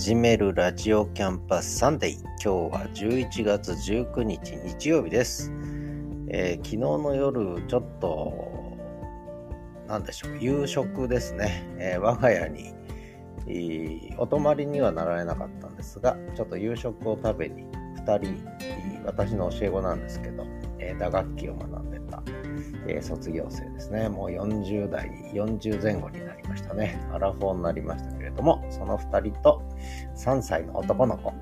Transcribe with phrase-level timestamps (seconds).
[0.00, 2.14] はじめるラジオキャンパスサンデー。
[2.22, 5.52] 今日は11月19日日曜日です、
[6.28, 8.78] えー、昨日の夜ちょっと
[9.86, 12.72] 何でしょう夕食ですね、えー、我が家に
[14.16, 17.64] お泊まりにはなられなかったんですがちょっと夕食を食べに
[17.98, 18.42] 2人
[19.04, 20.46] 私の教え子なんですけど、
[20.78, 21.99] え、打楽器を学んで、
[22.86, 24.08] え卒業生ですね。
[24.08, 27.00] もう40代40前後になりましたね。
[27.12, 29.62] アラフォーになりましたけれどもその2人と
[30.16, 31.32] 3歳の男の子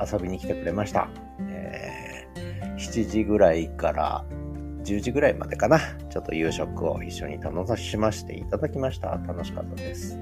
[0.00, 1.08] 遊びに来てくれました、
[1.48, 4.24] えー、7時ぐらいから
[4.82, 5.78] 10時ぐらいまでかな。
[6.10, 9.10] ちょっと夕食を一緒に楽しませていただきました。
[9.10, 10.18] 楽しかったです。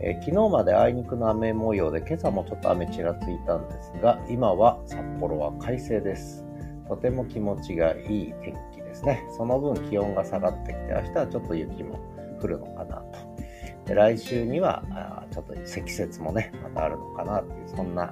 [0.00, 6.44] えー、昨日まであいにくの雨模様で今朝もちょっと雨ちらついたんですが今は札幌は快晴です。
[6.88, 8.73] とても気持ちがいい天気
[9.04, 11.98] ねその分気温が下がってきて明日はちょっと雪も
[12.40, 18.10] 降るのかなと来週にはあちょっと積雪もねまたあるのかなっていうそんな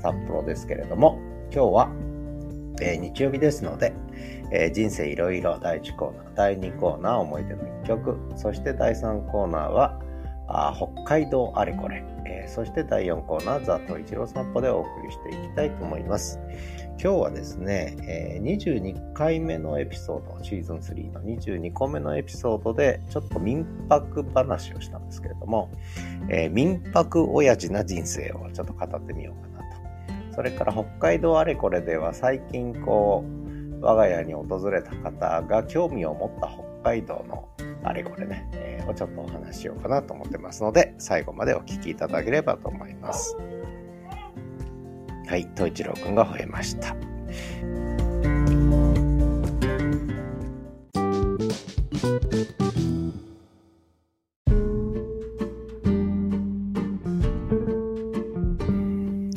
[0.00, 1.18] 札幌ですけれども
[1.52, 1.90] 今日は、
[2.80, 3.92] えー、日曜日ですので、
[4.50, 10.00] えー、人生いろいろ第1コーナー第2コーナー思い出の1曲そして第3コーナーは
[10.48, 16.38] あ北海道あれこれ、えー、そして第4コーナーザ・トイチロー散歩でお送りしていきたいと思います。
[17.02, 25.68] 今日はですね、え、22回目のエピソード、シーズン3の22個目のエピソードで、ちょっと民泊話をしたんですけれども、
[26.28, 30.36] えー、民泊親父な人生をちょっと語ってみようかなと。
[30.36, 33.24] それから北海道あれこれでは最近こ
[33.80, 37.48] う、我が家に訪れた方が興味を持った北海道の
[37.82, 43.36] あれこれね、えー、をちょっとお話ししようかなと思ってますので、最後までお聞きいただければと思います。
[45.26, 46.96] はい、東一郎くんが吠えました。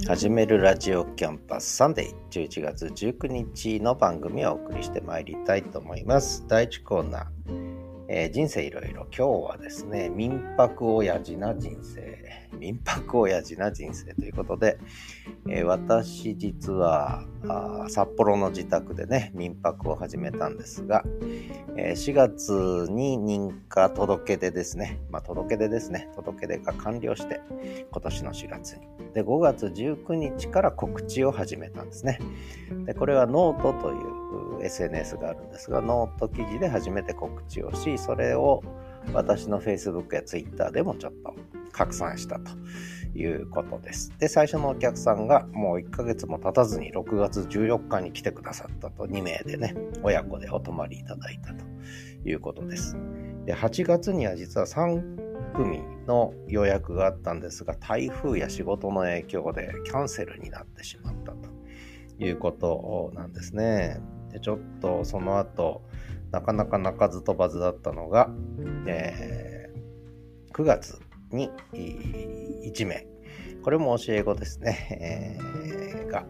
[0.08, 6.46] はじめるラジオキャンパスサンデー11月19日の番組をお送りしてまいりたいと思います。
[6.48, 7.26] 第1コーナー、
[8.08, 9.08] えー、人生いろいろ。
[9.16, 12.48] 今日はですね民泊親父な人生。
[12.60, 14.78] 民泊親父な人生ということで、
[15.50, 17.24] えー、私実は
[17.90, 21.04] 札幌の自宅でね民泊を始めたんですが、
[21.76, 25.00] えー、4月に認可届出ですね。
[25.10, 26.10] まあ届け出ですね。
[26.16, 27.42] 届け出が完了して
[27.92, 28.88] 今年の4月に。
[29.14, 32.20] で5月19日から告知を始めたんですね。
[32.86, 34.16] でこれはノートという
[34.62, 38.64] SNS があるんですがノート記事で初めて告知をしそれを
[39.14, 41.34] 私の Facebook や Twitter でもちょっと
[41.72, 42.52] 拡散したと
[43.18, 44.14] いうことです。
[44.18, 51.66] で、最初のお客さんがもう1ヶ月も経たずに6月14日に来てくださったと2名でね、親子でお泊まりいただいたと
[52.26, 52.96] いうことです。
[53.46, 61.50] で、8月には実は3組の予約があったんですが、台風や仕事の影響でキャンセルになってしまったと
[62.20, 64.00] いうことなんですね。
[64.36, 65.82] で、ちょっとその後、
[66.32, 68.30] なかなか鳴かず飛ばずだったのが、
[68.86, 71.00] えー、9月
[71.32, 73.08] に1名、
[73.64, 75.40] これも教え子ですね、
[75.96, 76.26] えー、が、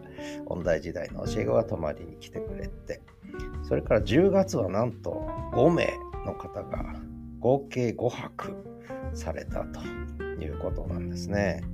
[0.46, 3.02] 音大時代の教え子が泊まりに来てくれて、
[3.64, 5.88] それから10月はなんと5名
[6.24, 6.94] の方が
[7.40, 8.54] 合計5泊
[9.14, 9.80] されたと
[10.40, 11.64] いうことなんですね。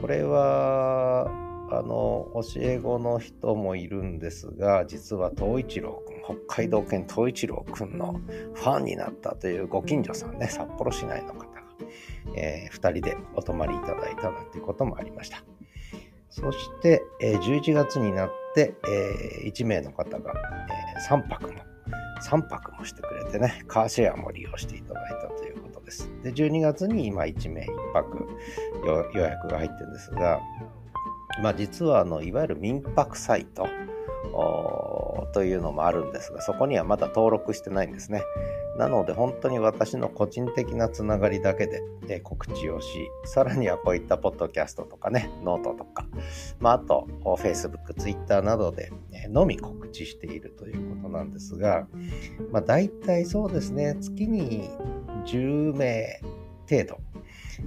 [0.00, 8.20] これは、あの、教え子の人もいるんですが、実は東一郎くん、北海道県東一郎くんの
[8.54, 11.50] ファンになったというご近所さんね、札幌市内の方
[12.34, 15.42] えー、2人でお泊まりいただいたなんていうこともありました。
[16.28, 18.74] そして、えー、11月になって、
[19.42, 20.32] えー、1名の方が、
[20.68, 21.60] えー、3泊も、
[22.22, 26.08] 3泊もしてくれてね、カーシェアも利用していただいたということです。
[26.22, 28.28] で、12月に今1名1泊
[29.14, 30.40] 予約が入ってるんですが、
[31.42, 33.66] まあ実はあの、いわゆる民泊サイト
[35.32, 38.22] というのもあるんですが、そこにはまだ登録してないんですね。
[38.76, 46.06] なので本当に私の個人的なつながりだけで、え告知をし、さらにはこういったポッドキャストとかね、ノートとか、
[46.60, 51.86] まあ、あと Facebook、Twitter などで、ね、のみ告知しているということなんですが、
[52.50, 54.70] まあ、大体そうですね、月に
[55.26, 56.20] 10名
[56.68, 56.98] 程度、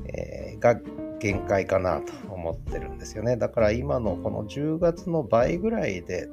[0.08, 0.80] えー、が
[1.20, 3.38] 限界かなと思ってるんですよね。
[3.38, 6.28] だから今のこの10月の倍ぐらいで、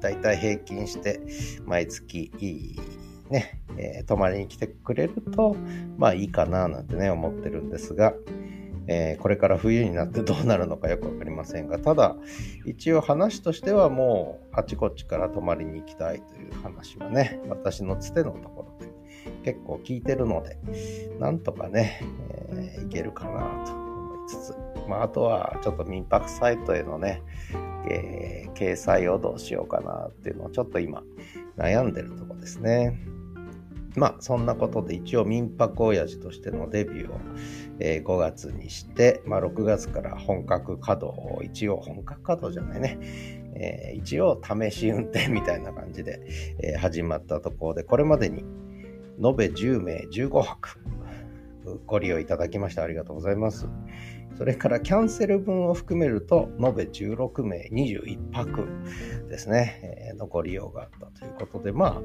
[0.00, 1.20] だいたい平均して
[1.64, 2.80] 毎月いい
[3.30, 5.56] ね、えー、泊まりに来てくれると、
[5.98, 8.14] まあいいかななんてね、思ってるんですが、
[8.88, 12.16] えー、これから冬になってどうなるのかよくわかりませんが、ただ、
[12.64, 18.92] 一応話としてはもう、あちこちから泊まりに行きたいという話はね、私のつてのところで
[19.46, 20.58] 結構聞いてるので、
[21.20, 22.02] なんとかね、
[22.50, 24.56] えー、いけるかなと思いつつ、
[24.88, 27.22] まあ、あとはちょっと民泊サイトへのね、
[27.88, 31.04] えー、掲載をどうしようかなっていうのをちょっと今
[31.56, 32.98] 悩んでるとこですね。
[33.94, 37.20] まあそんなことで一応民泊親父としてのデビューを、
[37.78, 42.98] え、5月にして、まあ、6月から本格稼働を一応本格稼働じゃないね、
[43.54, 46.20] えー、一応試し運転みたいな感じで、
[46.62, 48.44] え、始まったところでこれまでに
[49.22, 50.78] 延べ10名15泊
[51.86, 53.68] ご利用いただきましてありがとうございます。
[54.36, 58.68] それからキャンセル分を含めると、延べ16名21泊
[59.28, 62.02] ですね、えー、のご利用があったということで、まあ、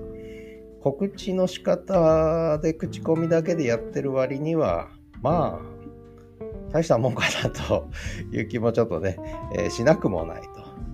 [0.82, 4.88] 告知の仕方で口コミだけでやってる割には、
[5.22, 7.90] まあ、大したもんかなと
[8.32, 9.18] いう気もちょっとね、
[9.54, 10.42] えー、しなくもない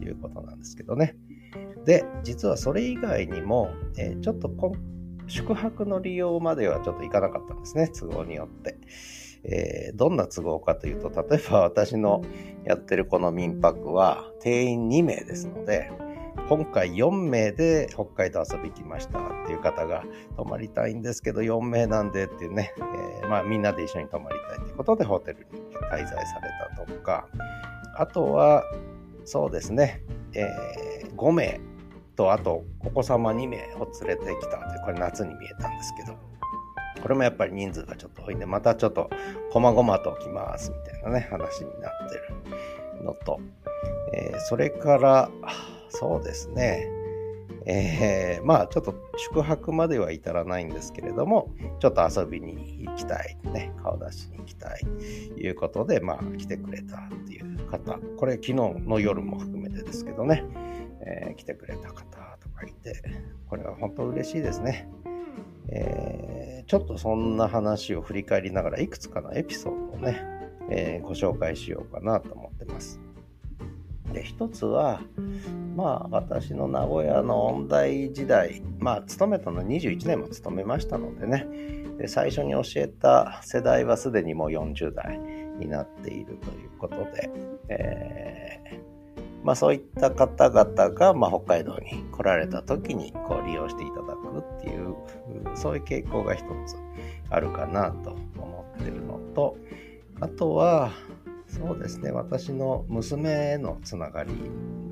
[0.01, 1.15] ということなんですけどね。
[1.85, 4.73] で、実はそれ以外にも、えー、ちょっと今
[5.27, 8.77] 宿泊の利用まではちょっといかなかったんですね、都合によって。
[9.43, 12.23] えー、どんな都合かというと、例えば私の
[12.65, 15.91] やってるこの民泊は定員2名ですので、
[16.49, 20.03] 今回4名で北海道遊び来ましたっていう方が
[20.37, 22.73] 泊まりたいんですけど4名なんでっていうね、
[23.21, 27.27] えー、まあみんなで一緒に泊まりたいということでホテルに滞在されたとか、
[27.97, 28.63] あとは
[29.25, 30.01] そうですね、
[30.33, 31.59] えー、5名
[32.17, 36.17] とあとお子様2名を連れてきたってこれ夏に見えたんですけど、
[37.01, 39.09] これもやっぱり人数がちょっと多いんで、またちょっと、
[39.51, 42.15] こまごまと来ますみたいなね、話になって
[42.99, 43.39] るのと、
[44.13, 45.31] えー、それから、
[45.89, 46.89] そうですね、
[47.65, 60.43] えー、まあちょっと宿泊までは至らないんですけれども、ちょっと遊びに行きたい、ね、顔出しに行きたいということで、まあ来てくれたっていう方、これ昨日の夜も含めてですけどね、
[61.01, 61.95] えー、来てくれた方
[62.39, 63.01] とかいて、
[63.49, 64.89] これは本当嬉しいですね。
[65.69, 70.21] えー、ちょっとそんな話を振り返りながらいくつかのエピソードをね、
[70.69, 72.99] えー、ご紹介しようかなと思ってます。
[74.13, 75.01] で一つは
[75.75, 81.45] まあ私の名古屋の音大時代まあ勤めたの21年も勤めましたのでね
[81.97, 85.19] で最初に教えた世代はすでにもう40代
[85.59, 87.29] になっているということで、
[87.69, 88.59] え
[89.47, 94.93] まあ、そういった方々が、まあ、北海道に来られた時にこう利用していただくっていう
[95.55, 96.75] そういう傾向が一つ
[97.29, 99.57] あるかなと思ってるのと
[100.19, 100.91] あとは
[101.47, 104.33] そうですね私の娘へのつながり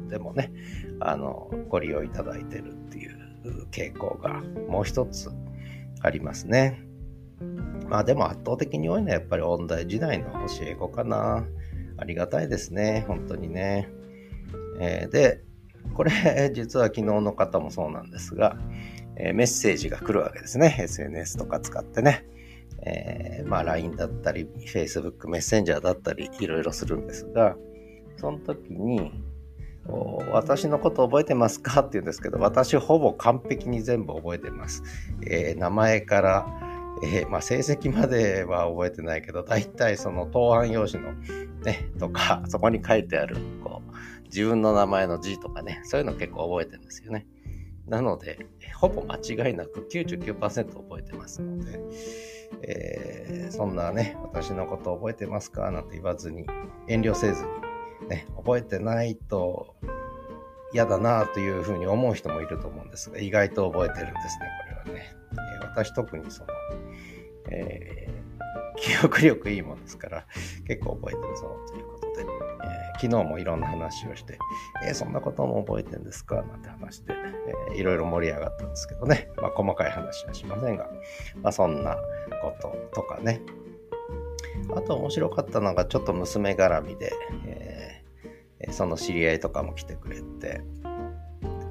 [0.07, 0.53] でもね
[1.01, 5.31] あのご利用いただいてるっていう傾向がもう一つ
[5.99, 6.81] ありますね。
[7.89, 11.43] まあでも圧倒的に多いのはやっぱり音大時代の教え子かな。
[11.97, 13.89] ありがたいですね、本当にね。
[14.79, 15.41] えー、で、
[15.93, 16.11] これ
[16.53, 18.57] 実は昨日の方もそうなんですが、
[19.17, 20.75] えー、メッセージが来るわけですね。
[20.79, 22.25] SNS とか使ってね。
[22.87, 27.55] えー、まあ LINE だったり、Facebook メッセンジャーだったり、いろいろするんですが、
[28.17, 29.11] その時に、
[30.31, 34.83] 私のこと覚えてますかって言うんですけど、私ほぼ完璧に全部覚えてます。
[35.27, 36.47] えー、名前から、
[37.03, 41.13] えー、まあ、成績までは覚えてないけど、大体その答案用紙の
[41.63, 47.25] ね、とか、そこに書いてある、こう、自分の名前の字とかね、そういうの結構覚えてるんですよね。
[47.87, 51.79] なので、ほぼ間違いなく99%覚えてますので、
[52.63, 56.45] えー、そんなね、私のこと覚えてますかなんて言わずに、
[56.87, 57.43] 遠慮せず
[58.01, 59.75] に、ね、覚えてないと
[60.73, 64.47] 嫌だなというふうに思う人もいると思うんですが、意外と覚えてるんですね、
[64.83, 65.15] これはね。
[65.61, 66.49] えー、私特にその、
[67.51, 70.25] えー、記憶力いいもんですから、
[70.67, 72.25] 結構覚えてるぞということで、
[72.99, 74.37] 昨日もいろんな話をして、
[74.85, 76.43] えー、そんなことも覚えてるんですか？
[76.43, 77.13] なんて話で、
[77.71, 80.89] えー、いろいろ盛り上がったんですけどね、まあ、細かい話はしませんが、
[81.41, 81.97] まあ、そんな
[82.41, 83.41] こととかね、
[84.75, 87.13] あと面白かったのがちょっと娘絡みで、
[87.45, 90.61] えー、その知り合いとかも来てくれて、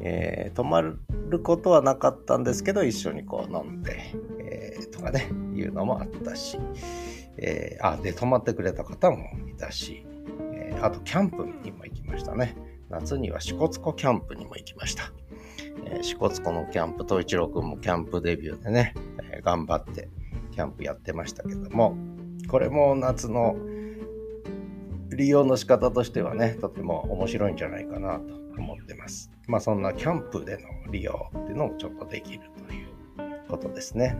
[0.01, 0.99] えー、泊まる
[1.43, 6.59] ことはなかったんですけど、一緒にこう飲んで、えー、とかね、いうのもあったし、
[7.39, 9.17] えー、あ、で、泊まってくれた方も
[9.49, 10.07] いたし、
[10.81, 12.57] あと、キャンプにも行きましたね。
[12.91, 15.13] 夏には支笏湖キャンプにも行きました。
[15.87, 18.95] え、支笏湖のキャンプ、東一郎くんもキャンプデビューでね、
[19.33, 20.09] えー、頑張って
[20.53, 21.97] キャンプやってましたけども、
[22.49, 23.57] これも夏の
[25.11, 29.31] 利用の仕方としてはね、とても面白いんじゃないかなと思ってます。
[29.47, 32.89] まあそんなキャンプでの利用っていうのもちょっとできるという
[33.49, 34.17] ことですね。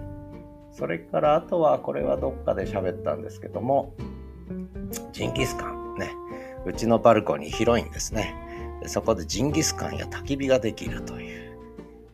[0.73, 3.95] それからあとはこれはどっかで喋ったんですけども、
[5.13, 5.74] ジンギスカン。
[6.67, 8.35] うちのバルコニー広いんですね。
[8.87, 11.59] そこでジンギスカンや焚き火ができるという、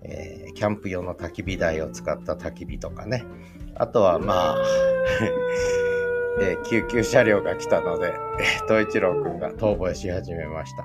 [0.02, 3.24] えー、キャンプ用の焚き火台を使った焚き火とかね。
[3.74, 4.56] あとはまあ
[6.40, 10.84] えー、救急車両が来たので、え、東一郎くんが逃亡し始めました。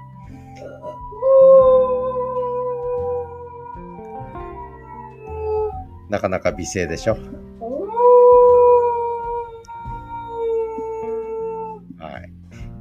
[6.09, 7.17] なかなか美声でしょ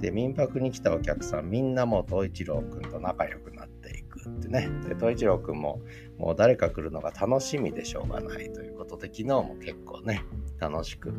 [0.04, 4.68] で、民泊に来たお客さん、みんなもう東一郎くんと仲良くなっていくってね。
[4.86, 5.80] で、東一郎くんも、
[6.18, 10.22] もう誰か来るのが楽しみでしょうがないということで、昨日も結構ね、
[10.58, 11.14] 楽しく、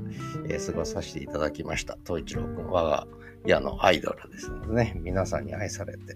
[0.48, 1.98] えー、過ごさせていただきました。
[2.06, 3.08] 東一郎くん、我が
[3.48, 6.16] 家のアイドルですのでね、皆さんに愛されて、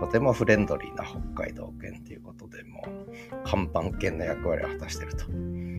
[0.00, 5.24] とてもフレンドリーな北海道犬ということで、もう、看板犬の役割を果たしてると。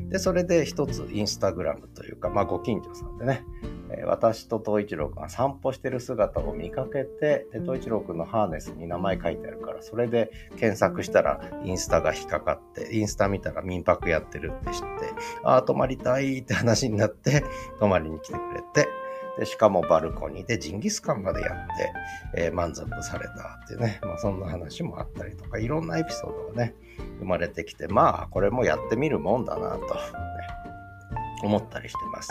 [0.08, 3.43] で、それで一つインスタグラムというか、まあご近所さんでね、
[3.91, 14.86] え私と東一郎くんが散歩してる姿を見かけて、で、東一郎くんのハーネスに名前書いてあるから、それで検索したらインスタが引っかかって、インスタ見たら民泊やってるって知って、
[15.43, 17.43] ああ、泊まりたいって話になって、
[17.79, 18.89] 泊まりに来てくれて、
[19.39, 21.93] でしかもバルコニーでジンギスカンまでやって、
[22.36, 26.75] えー、満足されたっていうね、まあ、そんな話もあったりとか、いろんなエピソードがね、
[27.19, 29.81] 生まれてきて、まあ、これもやってみるもんだなと、ね、
[31.43, 32.29] 思ったりしてます。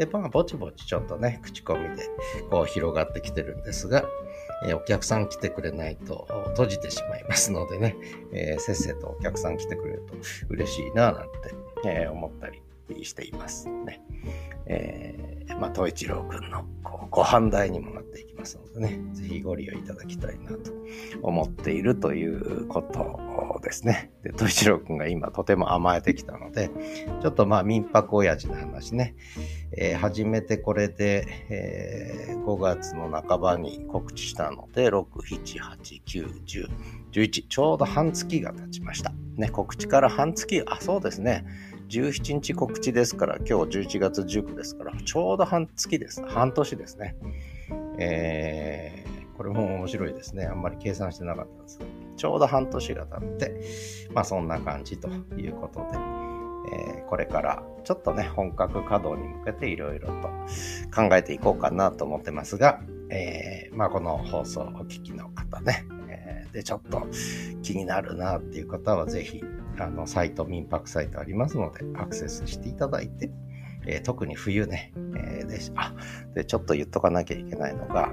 [0.00, 2.08] で、まあ、ぼちぼちちょっとね、口コミで
[2.50, 4.02] こう広がってきてるんですが、
[4.66, 7.96] え、お客さん来てくれないと閉じてしまいますのでね、
[8.32, 10.14] えー、せっせとお客さん来てくれると
[10.48, 11.28] 嬉しいななんて、
[11.84, 12.62] えー、思ったり
[13.04, 14.02] していますね。
[14.66, 20.70] えー、まあ、東一郎くんのこうご飯代にもなっていきますのでね、ぜひご利用いただきたいなと
[21.22, 24.12] 思っているということですね。
[24.22, 26.70] で、東一郎くんが今とても甘えてきたので、
[27.20, 29.16] ちょっとまあ民泊親父の話ね、
[29.76, 36.68] えー、初めてこれで、えー、5月の半ばに告知したので、6、7、8、9、10、
[37.12, 39.12] 11、ちょうど半月が経ちました。
[39.36, 41.44] ね、告知から半月、あ、そうですね。
[41.90, 46.24] 17日告知ですから、今日11月19ですから、ちょうど半月です。
[46.24, 47.16] 半年ですね。
[47.98, 50.46] えー、これも面白いですね。
[50.46, 53.60] あんまり計算してなかったんですけど、ちょうど半年が経って、
[54.14, 55.98] まあそんな感じということで、
[56.96, 60.28] えー、これからちょっとね、本格稼働に向けていろいろと
[60.94, 62.80] 考えていこうかなと思ってますが、
[63.10, 67.08] えー、まあこの放送をお聞きの方ね、えー、で、ちょっと
[67.62, 69.42] 気になるなっていう方はぜひ、
[69.80, 73.30] あの、サイト、民泊サイトありますので、アクセスしていただいて、
[73.86, 75.94] えー、特に冬ね、えー、で、あ、
[76.34, 78.12] で、ちょっと言っとかなきゃいけないのが、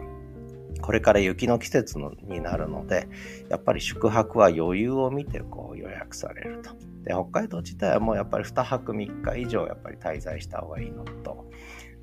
[0.81, 3.07] これから雪の季節のになるので、
[3.49, 6.71] やっぱり宿泊は余裕を見てこう予約されると。
[7.03, 11.49] で、北海道自体はもうやっぱり2泊3日以上やっぱり滞在した方がいいのと、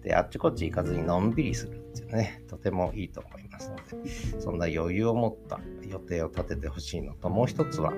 [0.03, 7.93] で、あっちこっち行かずにのんびりするっていうね、とてもいいと思いますので、そんな余裕を持った予定を立ててほしいのと、もう一つは、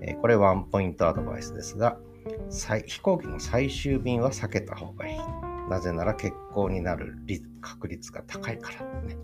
[0.00, 1.98] え、これワンポイントアドバイスですが、
[2.86, 5.18] 飛行機の最終便は避けた方がいい。
[5.68, 7.16] なぜなら欠航になる
[7.60, 9.16] 確率が高いからね。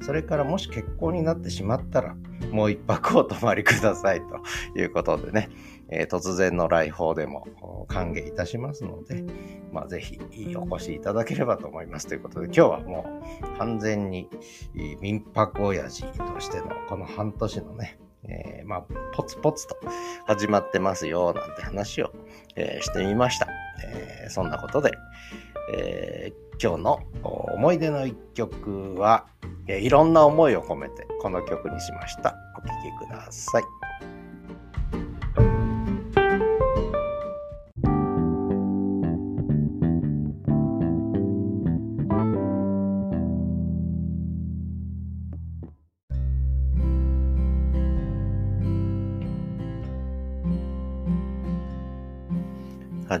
[0.00, 2.16] それからもし欠航になってしまったら、
[2.50, 4.42] もう一泊お泊まりくださいと
[4.78, 5.50] いうことでね、
[5.88, 9.24] えー、突然の来訪でも歓迎いたしますので、
[9.70, 10.18] まあ、ぜひ
[10.56, 13.04] お越しいただければと思いますということで、今日はも
[13.54, 14.28] う完全に
[15.00, 17.98] 民泊親父としてのこの半年のね、
[18.28, 18.82] えー、まあ、
[19.14, 19.76] ポツポツと
[20.26, 22.12] 始まってますよ、なんて話を、
[22.56, 23.48] えー、してみました。
[23.84, 24.92] えー、そんなことで、
[25.74, 29.26] え今日の思い出の一曲は、
[29.66, 32.36] えいろんな思いを込めてこの曲にしました。
[32.56, 32.68] お聴
[33.00, 34.11] きください。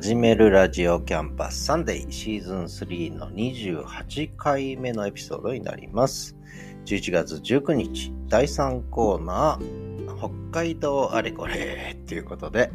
[0.02, 6.36] 始めるラジオキャンパスサンデーシーズン3の28回目のエピソードになります。
[6.86, 12.72] 11月19日、第3コーナー、北海道あれこれということで、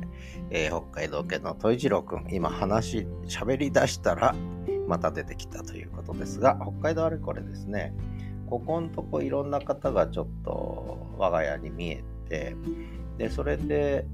[0.51, 4.33] えー、北海道家の戸一郎くん、今話し、喋り出したら、
[4.87, 7.93] また出てきたということですが、北海道あれこれですね、
[8.49, 12.55] ここのとこいろんな方がちょっと我が家に見えて、
[13.17, 14.05] で、それで、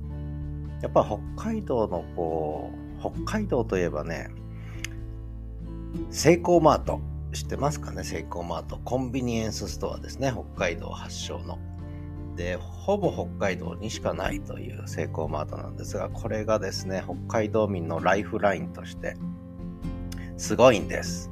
[0.82, 4.30] やっぱ北海道のこう、北海道といえばね、
[6.10, 7.02] セイコーマート。
[7.34, 8.04] 知ってますかね？
[8.04, 8.80] セイコーマート。
[8.86, 10.32] コンビニエンスストアですね。
[10.32, 11.58] 北海道発祥の。
[12.36, 19.16] で、ほぼ北海道にしかないというセイコーマートなんですが、これがですね、北海道民のライフラインとして、
[20.38, 21.32] すごいんです。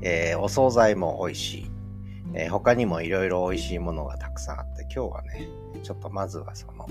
[0.00, 1.70] えー、お惣菜も美味しい。
[2.34, 5.48] えー、他にもいろいろ美味しいものがたくさんあって、今日はね、
[5.82, 6.86] ちょっとまずはその、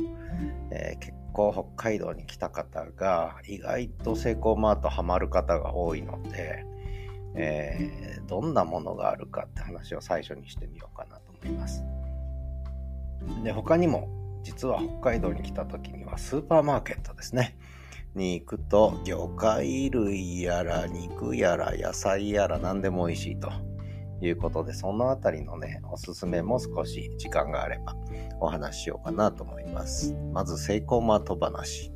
[0.71, 6.65] えー、結構北海道に来た方が意外とセイコーマートハマる方が多いので、
[7.35, 11.83] えー、どんなものがあるかって話を最初にしてみようかなと思います。
[13.43, 14.09] で、他にも、
[14.43, 17.57] 実は北海道に来た時にはスーパーマーケットですね。
[18.15, 23.49] に行くと魚介類やら肉やら野菜やら何でも美味しいと
[24.21, 27.95] いうことでそのあたりのねおすすめも少し時間があれば
[28.39, 30.15] お話ししようかなと思います。
[30.31, 31.91] まずセイコーマート話、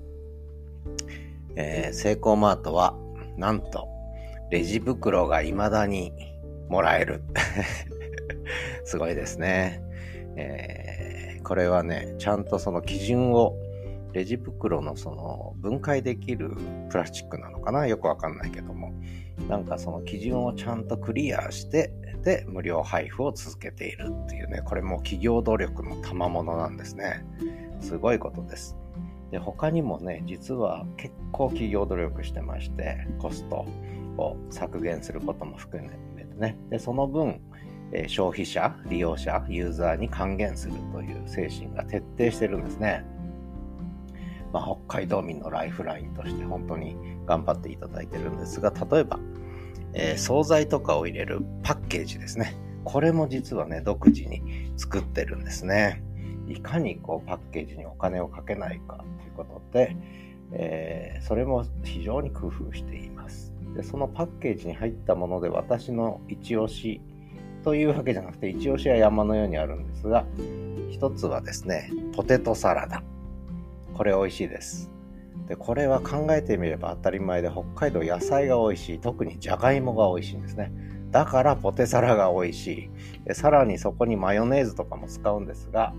[1.55, 2.95] えー、セイコーマートは
[3.37, 3.87] なんと
[4.51, 6.13] レジ袋が未だに
[6.69, 7.23] もらえる。
[8.85, 9.81] すごいですね、
[10.35, 13.55] えー、これはねちゃんとその基準を
[14.13, 16.55] レジ袋のその分解できる
[16.89, 17.85] プラスチックなのかな？
[17.85, 18.93] よくわかんないけども。
[19.49, 21.91] なんかその基準をちゃんとクリアして
[22.25, 27.23] で無料配布を続けているっていうねこれも企業努力の賜物なんですね。
[27.79, 28.75] すごいことです。
[29.31, 33.65] で他にもね実は結構企業努力してましてコスト
[34.17, 35.95] を削減することも含めて
[36.35, 36.57] ね。
[36.69, 37.39] でその分
[37.91, 43.05] え消費者利用者ユーザーに還元するという精神が徹底してるんですね。
[44.51, 49.19] まあ、北海道民のライフラインとして本当に頑張っていただいてるんですが、例えば、
[49.95, 52.55] えー、惣菜とかを入れるパッケージですね。
[52.83, 56.03] これも実はね、独自に作ってるんですね。
[56.47, 59.95] いかにこうパッケージにお金をかけないかということで、
[60.51, 63.53] えー、それも非常に工夫しています。
[63.75, 67.01] で、そのパッケージに入ったもので私の一押し
[67.63, 70.25] というわけじゃなくて、一押しは山のようにあるんですが、
[70.91, 73.01] 一つはですね、ポテトサラダ。
[73.93, 74.94] これ美味しいです。
[75.47, 78.99] で、これは考えてみれば当たり前で北海道野菜が美味しい。
[78.99, 80.71] 特にじゃがいもが美味しいんですね。
[81.11, 82.89] だからポテサラが美味しい。
[83.25, 85.93] でさらにそこにマヨネーズとかも使うんですが、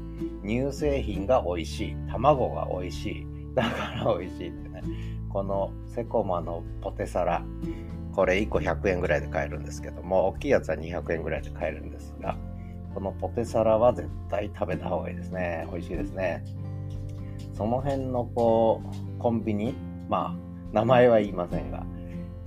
[0.44, 1.96] 乳製品が美味しい。
[2.10, 3.26] 卵が美味しい。
[3.54, 4.82] だから美味しいってね。
[5.30, 7.44] このセコマのポテサラ。
[8.12, 12.36] これ1個100円ぐらいで買えるんですけども、大きいやつは200円ぐらいで買えるんですが、
[12.94, 15.66] このポテサラは絶対食べた方がいいですね。
[15.70, 16.42] 美味しいですね。
[17.56, 19.74] その辺のこう、コンビニ、
[20.08, 21.84] まあ、名前は言いませんが、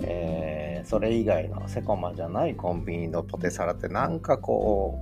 [0.01, 4.99] えー、それ以外のセコマじゃないコンビニのポテサラってなんかこ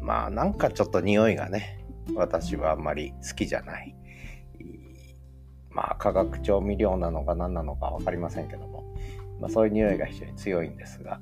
[0.00, 3.96] う、まあなんかちょっと匂いがね、私はあんまり好きじゃない。
[5.70, 8.84] まあ化学調味料なのか何なのか分かりませんけども、
[9.40, 11.20] まあそういう匂いが非常に強いんですが、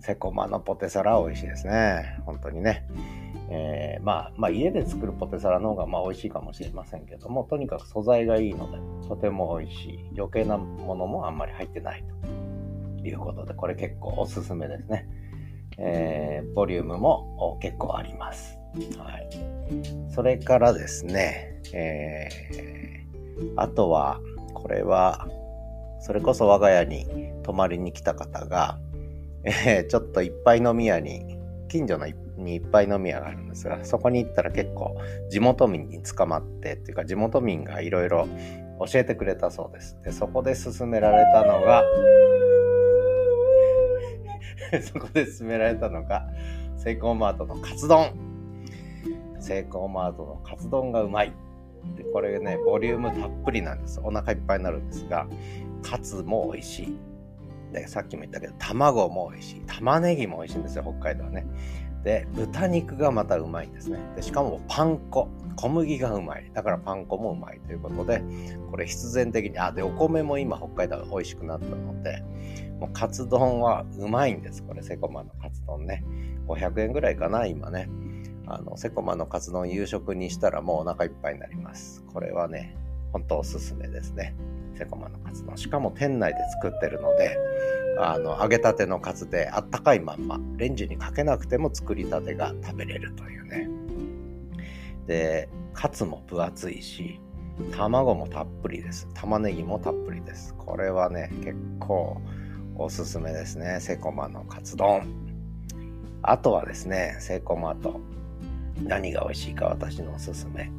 [0.00, 2.20] セコマのポテサラは美味しいですね。
[2.26, 2.86] 本当にね。
[3.50, 9.98] えー、まあ、まあ、家で作るポテサラの方がまあ美味しいかもしれませんけども、とにかく素材がいいので、とても美味しい。
[10.16, 12.04] 余計なものもあんまり入ってない
[13.02, 15.08] ということで、これ結構おすすめですね。
[15.76, 18.58] えー、ボリュームも結構あります。
[18.98, 19.28] はい。
[20.12, 24.20] それからですね、えー、あとは、
[24.54, 25.28] これは、
[26.00, 28.78] それこそ我が家に泊まりに来た方が、
[29.44, 34.96] えー、ちょっといっぱい飲み屋に、近所のいにいっぱい飲み屋があるんですが、そこに行ったら結構
[35.30, 38.28] 地元民に捕まってっていうか地元民がいろいろ
[38.86, 39.98] 教えてくれたそうです。
[40.02, 41.84] で、そこで勧められたのが、
[44.82, 46.28] そこで勧められたのが、
[46.76, 48.12] セイコーマートのカツ丼。
[49.40, 51.32] セイコーマートのカツ丼がうまい。
[51.96, 54.00] で、これね、ボリュームたっぷりなんです。
[54.02, 55.26] お腹いっぱいになるんですが、
[55.82, 56.98] カツも美味しい。
[57.72, 59.60] で、さっきも言ったけど、卵も美味しい。
[59.66, 61.44] 玉ねぎも美味しいんですよ、北海道はね。
[62.04, 63.98] で、豚肉がまたうまいんですね。
[64.14, 65.28] で、しかもパン粉。
[65.56, 66.50] 小麦がうまい。
[66.52, 68.22] だからパン粉もうまいということで、
[68.70, 72.22] これ必然的に、あ、で、お米も今北海道が美味しくなったので、
[72.78, 74.62] もうカツ丼はうまいんです。
[74.62, 76.04] これ、セコマのカツ丼ね。
[76.46, 77.88] 500円ぐらいかな、今ね。
[78.46, 82.04] あの、セコマのカツ丼夕食にしたらもうお腹いっぱいになります。
[82.12, 82.76] これはね、
[83.12, 84.34] 本当おすすめですね。
[84.76, 85.56] セコマのカツ丼。
[85.56, 87.38] しかも店内で作ってるので、
[87.98, 93.68] あの、揚げたてのカツであったかいまんま、レンジにかけなくても作りたてが食べれるというね。
[95.06, 97.20] で、カツも分厚いし、
[97.72, 99.08] 卵もたっぷりです。
[99.14, 100.54] 玉ねぎもたっぷりです。
[100.54, 102.20] これはね、結構
[102.76, 103.78] おすすめですね。
[103.80, 105.06] セコマのカツ丼。
[106.22, 108.00] あとはですね、セコマと
[108.82, 110.70] 何が美味しいか私のおすすめ。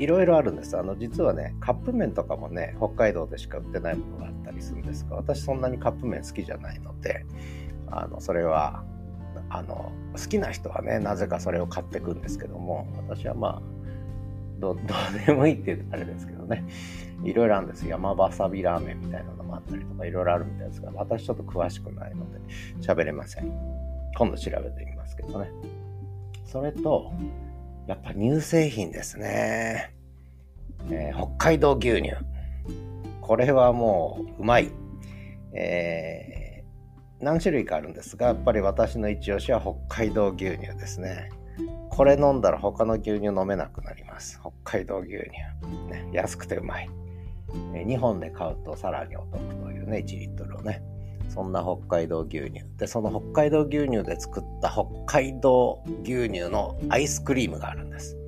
[0.00, 0.78] いろいろあるんです。
[0.78, 7.26] あの、実はね、カップ麺とかもね、北海道でしか売ってないものがあったりするんですが、私そんなにカップ麺好きじゃないので、
[7.90, 8.82] あの、それは、
[9.50, 13.62] あの、好きな人はね、なぜかそれを買ってくんですけども、私はまあ、
[14.58, 16.64] ど どうでもいいって言うとあれですけどね、
[17.22, 17.86] いろいろあるんです。
[17.86, 22.40] 山わさびラーメンみたいなのもあったりとか、いろいろあるみたいですが、私ちょっと詳しくないので、
[22.80, 23.52] 喋れません。
[24.16, 25.50] 今度調べてみますけどね。
[26.44, 27.12] それと、
[27.90, 29.92] やっぱ乳製品ですね。
[30.92, 32.12] えー、北海道牛乳。
[33.20, 34.70] これはもううまい。
[35.52, 36.62] え
[37.18, 41.30] 何種類かあるんですが、やっぱり私の一押しは北海道牛乳ですね。
[41.88, 44.38] これ飲んだら他の牛乳飲めなくなります。
[44.40, 45.90] 北海道牛乳。
[45.90, 46.88] ね、安くてうまい
[47.74, 47.84] え。
[47.84, 50.80] 2本で買うとさらにお得というね、1リットルをね。
[51.30, 52.64] そんな北海道牛乳。
[52.76, 58.18] で、その北海道牛乳で作った北海道牛乳のアイスクリームがあるんです。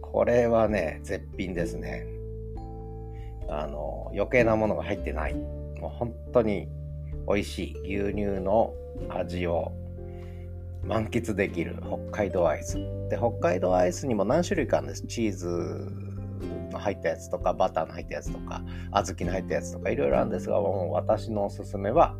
[0.00, 2.06] これはね、絶品ですね。
[3.48, 5.34] あの、余計なものが入ってない。
[5.34, 6.68] もう本当に
[7.26, 8.72] 美味しい牛乳の
[9.08, 9.72] 味を
[10.84, 12.76] 満喫できる北海道アイス。
[13.10, 15.06] で、北海道アイスにも何種類かあるんです。
[15.06, 16.07] チーズ
[16.68, 22.16] の入ったやつとか、バターの入ったやつとか、小豆の入ったやつとか、いろいろあるんですが、もう私のおすすめは、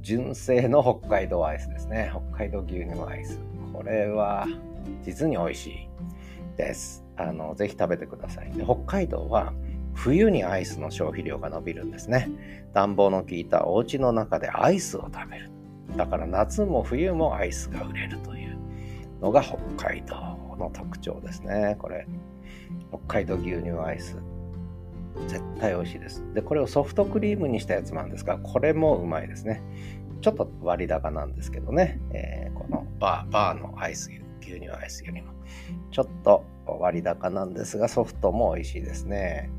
[0.00, 2.10] 純正の北海道アイスですね。
[2.12, 3.40] 北海道牛乳のアイス。
[3.72, 4.46] これは、
[5.04, 5.88] 実に美味しい
[6.56, 7.04] です。
[7.16, 8.52] あの、ぜひ食べてください。
[8.52, 9.52] で北海道は、
[9.94, 12.28] 冬にアイスの消費量が伸びるんですね。
[12.72, 15.50] 暖房の効いたお家の中でアイスを食べる。
[15.96, 18.56] だから夏も冬もアイスが売れるという
[19.20, 20.14] のが北海道
[20.56, 21.76] の特徴ですね。
[21.78, 22.06] これ、
[22.90, 24.16] 北海道牛乳アイス。
[25.26, 26.22] 絶対美味しいです。
[26.34, 29.62] で、これをソフトクリームにしたやつなんですが、これもうまいですね。
[30.20, 35.32] ちょっと割高なんですけどね、えー、このバー、バーのアイス、牛乳アイスよりも、
[35.90, 39.50] ちょっと割高なんですが、ソフトも美味しいですね。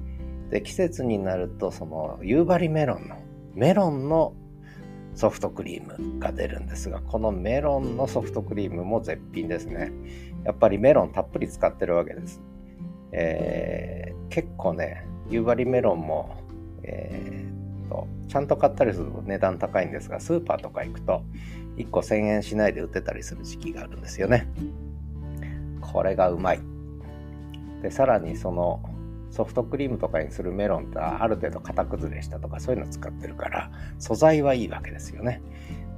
[0.49, 3.17] で、季節になると、その夕張メロンの、
[3.53, 4.33] メロンの
[5.15, 9.91] ソフトクリームが出るんですが、このメロンのソフトクリームも絶品ですね。
[10.43, 12.41] やっぱりメロンたっぷり使ってるわけです。
[13.11, 16.35] えー、結構ね、夕張メロンも、
[16.83, 21.23] えー、と、ちゃんと買ったりすると値段高いんですが、スーパーとか行くと
[21.77, 24.47] 1個1000円しないで売ってたりする時期があるんですよね。
[25.81, 26.59] これがうまい。
[27.81, 28.81] で、さらにその
[29.31, 35.41] ソフトクリームとかにするメロンってある程度型崩れしたとかそういうの使ってるから素材はいいわけですよね。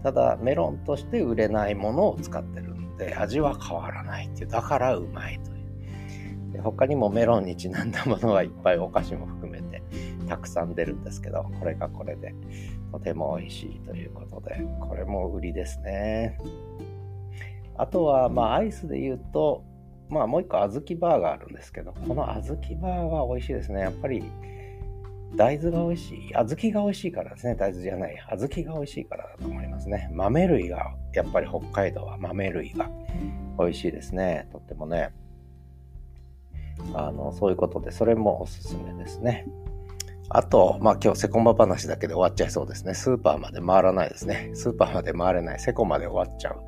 [0.04, 5.51] ただメロンとして売れないものを使ってるんで味は変わらないっていうだからうまいと。
[6.52, 9.82] で他にもメロンにちなんだものはいっぱいお菓子も含めて
[10.28, 12.34] たくさん出るんですけどこれがこれで
[12.92, 16.38] とても美味しいということでこれも売りですね。
[17.78, 19.64] あとはまあアイスで言うと
[20.10, 23.80] まあもう一個小豆バーがあるんですけど、この小豆バーは美味しいですね。
[23.80, 24.24] やっぱり
[25.36, 26.34] 大豆が美味しい。
[26.34, 27.56] 小豆が美味しいからですね。
[27.56, 28.18] 大豆じゃない。
[28.30, 30.10] 小豆が美味しいからだと思いますね。
[30.12, 32.90] 豆類が、やっぱり北海道は豆類が
[33.58, 34.50] 美味しいですね。
[34.52, 35.12] とってもね。
[36.94, 39.46] あの、そういうことで、それもおすすめですね。
[40.34, 42.94] あと、まあ今日セコマ話だけで終わっちゃいそうですね。
[42.94, 44.52] スーパーまで回らないですね。
[44.54, 45.60] スーパーまで回れない。
[45.60, 46.62] セコまで終わっちゃう。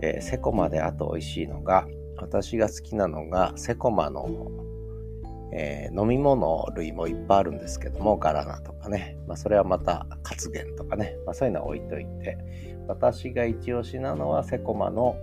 [0.00, 4.28] えー、セコまであと美味しいのが、私が好きなのが、セコマの、
[5.52, 9.16] えー、飲み物類もいっぱいあるんですけども、ガラナとかね。
[9.28, 11.16] まあ、それはまた、活源とかね。
[11.24, 12.38] まあ、そういうのは置いといて、
[12.88, 15.16] 私が一押しなのは、セコマの、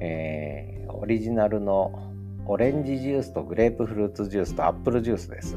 [0.00, 2.13] えー、オリジナルの
[2.46, 5.56] オレンジジュースとグレープフルーツジュースとアップルジュースです。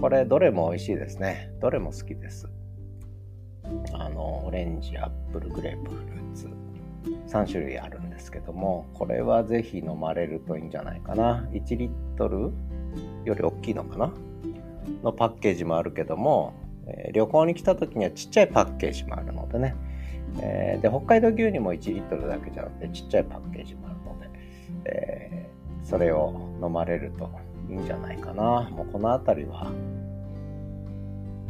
[0.00, 1.50] これ、どれも美味しいですね。
[1.60, 2.48] どれも好きです。
[3.92, 6.48] あの、オレンジ、アップル、グレープフルーツ。
[7.28, 12.52] 3種類あるんですけどもこれはぜひ飲まれるといいんじゃないかな1リットル
[13.24, 14.12] より大きいのかな？
[15.02, 16.54] のパッケージもあるけども、
[16.86, 19.74] えー、旅行に来た時にはちっちゃいパッケージもあるのでね、
[20.40, 24.30] えー、で北海道牛乳も1リットルだけじゃなくてちっちゃいパッケージもあるので、
[24.84, 25.50] え、
[25.84, 27.30] それを飲まれると
[27.70, 29.70] いいんじゃないかなもうこの辺りは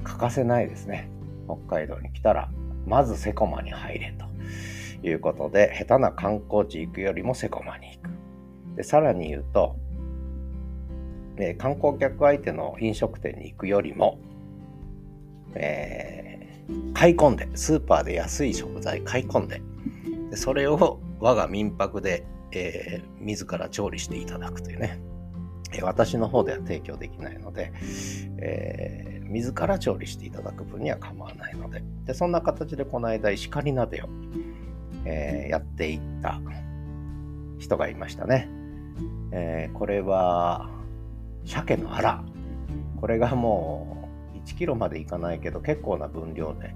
[0.02, 1.08] 欠かせないですね
[1.46, 2.50] 北海道に来たら
[2.86, 4.26] まずセコマに入れと
[5.06, 8.76] いうことで、下手な観光地行くよりもセコマに行く。
[8.76, 9.76] で、さらに言うと、
[11.36, 14.18] え観光客相手の飲食店に行くよりも、
[15.54, 19.60] えー、買い込んで、スーパーで安い食材買い込んで、
[20.30, 22.24] でそれを我が民泊で、
[22.60, 25.00] えー、自ら調理していただくというね、
[25.72, 27.72] え私の方では提供できないので、
[28.38, 34.08] えー、自ら調理していただく分には構わないので、でそんな形でこの間石狩鍋を
[35.04, 36.40] えー、やっていった
[37.58, 38.48] 人がいましたね。
[39.32, 40.70] えー、これは、
[41.44, 42.24] 鮭のアラ。
[43.00, 46.74] これがもう1キロまでいかないけど結構な分量で、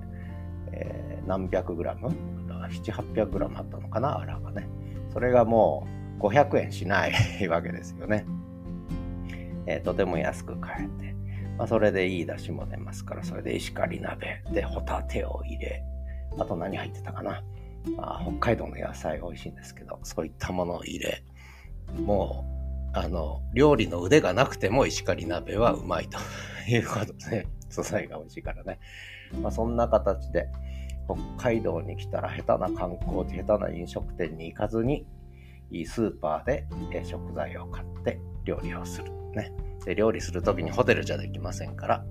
[0.72, 2.08] え、何百グラム
[2.46, 4.18] ?7、800グラムあったのかな？
[4.18, 4.68] アラがね。
[5.18, 5.84] それがも
[6.20, 8.24] う500円しないわけですよね。
[9.66, 11.12] えー、とても安く買えて。
[11.56, 15.82] まあ、それでいい出汁も出ますから、それで石狩鍋でホタテを入れ、
[16.38, 17.42] あと何入ってたかな
[17.96, 21.24] まあ、北海道の野菜美味しいんですけど、そういったものを入れ、
[21.96, 22.44] も
[22.94, 26.18] う、あの、料理の腕がなくても石狩鍋はうまいと
[26.70, 28.78] いうことで、ね、素材が美味しいからね。
[29.42, 30.46] まあ、そんな形で、
[31.08, 35.06] 北海道に来たら下手な観光地、下手な飲食店に行かずに、
[35.70, 36.66] いいスーパーで
[37.04, 39.10] 食材を買って料理をする。
[39.34, 39.52] ね。
[39.84, 42.04] で、料理するときにホテルじゃできませんから、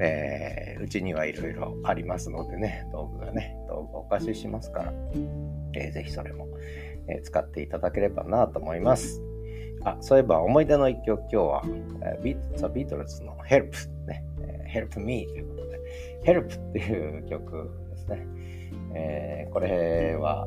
[0.00, 4.92] えー、うちにはいろいろありますのでね、道具がね、道具お貸ししますから、
[5.74, 6.48] えー、ぜひそれも、
[7.08, 9.22] えー、使っていただければなと思います。
[9.84, 11.62] あ、そういえば思い出の一曲今日は、
[12.02, 13.70] えー、ビーザ・ビートルズの Help
[14.06, 15.80] ね、えー、Help Me ということで、
[16.24, 18.26] Help っていう曲ですね。
[18.94, 20.46] えー、これは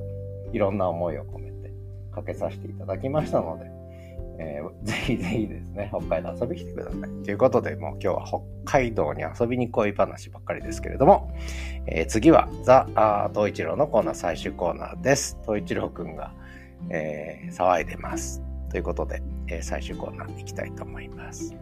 [0.52, 1.72] いろんな思いを込めて
[2.12, 3.66] かけさせていただきましたので、
[4.38, 7.24] えー、ぜひぜひですね、北海道遊びに来てください。
[7.24, 11.34] ということで、もう今日は北海道に遊びに来い話ばっかりですけれども、
[11.88, 12.88] えー、次はザ・
[13.34, 15.38] 東一郎のコーナー最終コーナーです。
[15.44, 16.34] 東一郎くんが、
[16.90, 18.42] えー、騒いでます。
[18.70, 21.56] ということで、え最終コーナー行きたいと思います。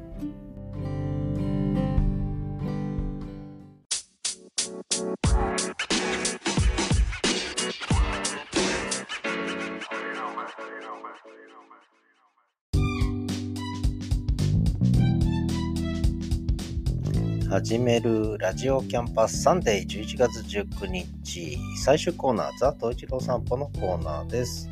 [17.64, 24.68] はじめるラジオキャンパスサンデー11月19日最終コーナーザ・トイチロー散歩のコーナーです、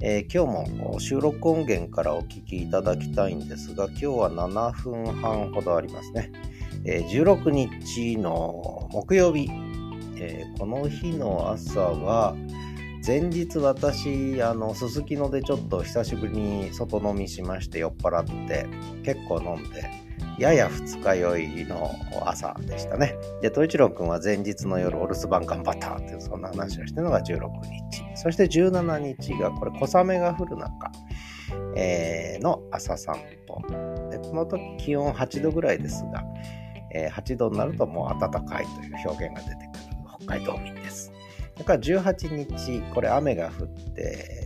[0.00, 6.32] えー、今日も収録音源からお聞きいただきたいんですが今日は7分半ほどありますね、
[6.84, 9.48] えー、16日の木曜日、
[10.16, 12.34] えー、この日の朝は
[13.06, 18.66] 前日私あのすすきのでちょっと久しぶりに外飲みしまして酔っ払って
[19.04, 20.03] 結構飲んで
[20.38, 21.90] やや二日酔いの
[22.24, 23.16] 朝でしたね。
[23.40, 28.04] で、統一郎くんは前日の夜お留守番頑張ったっていうそんな話をしてるのが16日。
[28.16, 30.90] そして17日がこれ小雨が降る中、
[31.76, 33.16] えー、の朝散
[33.46, 33.62] 歩。
[34.10, 36.24] で、この時気温8度ぐらいですが、
[36.92, 41.12] えー、8度になるともう暖かいという表現が出てくる北海道民です。
[41.56, 44.44] だから18日、これ雨が降って、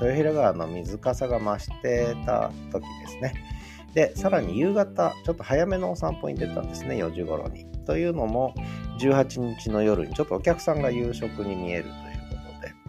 [0.00, 3.59] 豊平川の水かさが増してた時ですね。
[3.94, 7.66] で、さらに夕方、ちょっと早めのお散歩に出たんですね、4時頃に。
[7.86, 8.54] というのも、
[8.98, 12.02] 18日の夜にちょっとお客さんが夕食に見えるというこ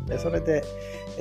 [0.05, 0.63] とで、でそれで、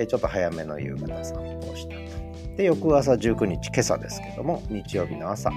[0.06, 2.56] ちょっと早めの夕方散歩をしたと。
[2.56, 5.50] で、翌朝19日、今朝ですけども、日曜日の朝、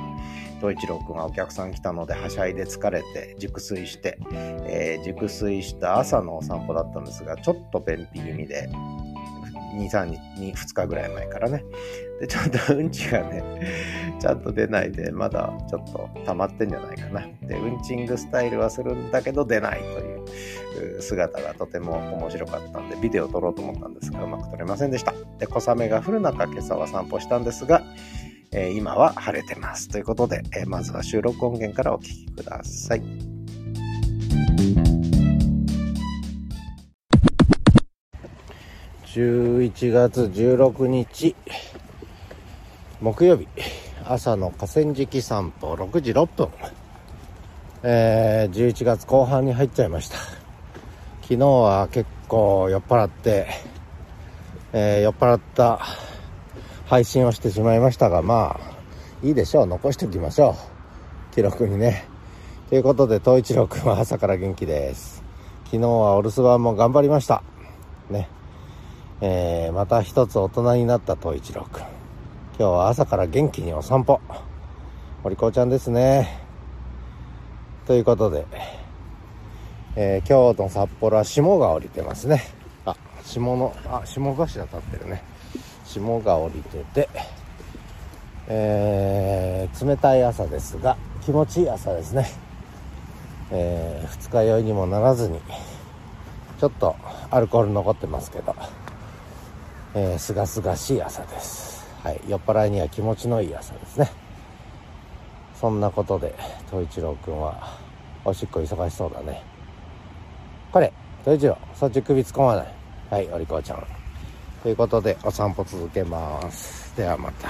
[0.63, 4.17] 東一郎君がお客さん来たのではしゃいで疲れて熟睡して、
[4.65, 8.69] えー、熟睡した朝のお散歩だったんですがちょっと便秘気味で
[9.73, 11.63] 2、3日、2日ぐらい前からね。
[12.19, 13.43] で、ちょっとうんちがね、
[14.19, 17.21] ちゃんと出ないで、まだちょっと溜まってんじゃないかな。
[17.47, 19.86] で、うんちングスタイルはするんだけど出ないと
[20.81, 25.13] いう姿がとても面白かったんで、ビデオ撮ろうと思ったんですが、うまく撮れませんでした。
[25.39, 27.83] で、小雨が降る中、今朝は散歩したんですが、
[28.51, 29.89] えー、今は晴れてます。
[29.89, 33.33] ということで、えー、まずは収録音源からお聴きください。
[39.13, 41.36] 11月16日
[42.99, 43.47] 木曜日
[44.06, 46.49] 朝の河川敷散歩6時6分、
[47.84, 50.17] えー、11月後半に入っちゃいました。
[51.21, 53.45] 昨日は結構酔っ払って、
[54.73, 55.80] えー、酔っ払った
[56.88, 58.60] 配信をしてしまいましたがまあ
[59.21, 59.67] いいでしょう。
[59.67, 60.56] 残しておきましょ
[61.32, 61.36] う。
[61.36, 62.08] 記録にね。
[62.69, 65.23] ということで東一郎君は朝から元気です。
[65.65, 67.43] 昨日はお留守番も頑張りました。
[68.10, 68.28] ね。
[69.25, 71.79] えー、また一つ大人になった東一郎くん。
[71.79, 71.88] 今
[72.57, 74.19] 日は朝から元気にお散歩。
[75.23, 76.41] お利口ちゃんですね。
[77.88, 78.45] ということで、
[79.95, 82.43] えー、今日の札幌は霜が降りてますね。
[82.86, 85.23] あ、霜の、あ、霜頭立ってるね。
[85.86, 87.09] 霜が降りてて、
[88.49, 92.27] えー、冷たい朝ですが、気持ちいい朝ですね。
[93.51, 95.39] え、二日酔いにもならずに、
[96.59, 96.97] ちょっと
[97.31, 98.53] アルコール残ってますけど、
[99.95, 101.86] えー、すがすがしい朝です。
[102.03, 104.10] はい、酔っ払いには気持ちのいい朝ですね。
[105.56, 106.34] そんなことで、
[106.69, 107.77] 東一郎くんは、
[108.25, 109.43] おしっこ忙しそうだね。
[110.71, 110.91] これ、
[111.23, 112.67] 東一郎、そっち首突っ込まない。
[113.12, 113.86] はい、お利口ちゃん。
[114.63, 116.95] ということで、お散歩続けます。
[116.97, 117.49] ではまた。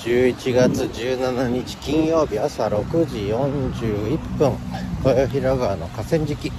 [0.00, 4.52] 11月17日金曜日朝6時41分
[5.04, 6.50] 豊平川の河川敷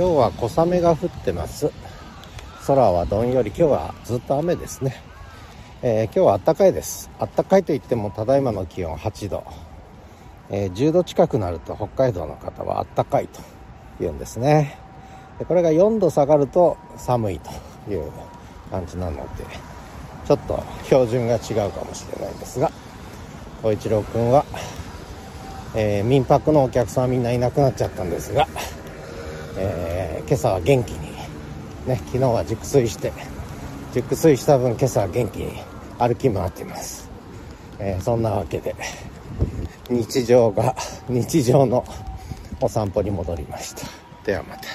[0.00, 1.70] 今日は小雨が降ってます。
[2.66, 4.96] 空はどんより今日はずっと雨ですね、
[5.82, 7.10] えー、今日は暖かいです。
[7.18, 9.44] 暖かいといってもただいまの気温8度、
[10.48, 13.42] えー、10度近くなると北海道の方は暖かいと
[14.00, 14.78] 言うんですね。
[15.38, 17.50] でこれが4度下がると寒いと
[17.92, 18.10] いう
[18.70, 19.44] 感じなので
[20.26, 22.72] ちょっと標準が違うかもしれないんですが
[23.62, 24.46] 小一郎君は
[25.74, 28.48] えー、民泊のお客さんみんないなくなっちゃったんですが、
[29.56, 31.12] えー、今朝は元気に
[31.86, 33.12] ね昨日は熟睡して
[33.92, 35.52] 熟睡した分今朝は元気に
[35.98, 37.10] 歩き回っています、
[37.78, 38.74] えー、そんなわけで
[39.90, 40.76] 日常が
[41.08, 41.84] 日常の
[42.60, 43.86] お散歩に戻りました。
[44.24, 44.68] ではまた。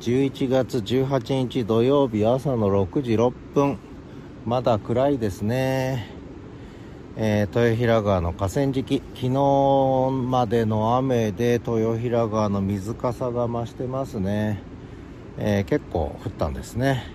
[0.00, 3.78] 11月18日土曜日朝の6時6分。
[4.46, 6.06] まだ暗いですね、
[7.20, 9.02] えー、豊平川の河川敷。
[9.16, 9.30] 昨日
[10.30, 14.62] までの雨で豊平川の水かさが増してますね、
[15.36, 17.12] えー、結構降ったんですね。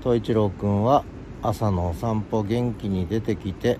[0.00, 1.02] 東一郎くんは
[1.42, 3.78] 朝のお散歩元気に出てきて